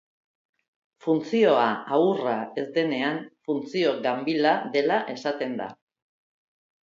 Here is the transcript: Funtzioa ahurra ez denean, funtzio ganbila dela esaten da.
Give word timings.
Funtzioa 1.05 1.65
ahurra 1.97 2.33
ez 2.61 2.63
denean, 2.77 3.19
funtzio 3.49 3.93
ganbila 4.07 4.53
dela 4.77 4.97
esaten 5.17 5.53
da. 5.61 5.69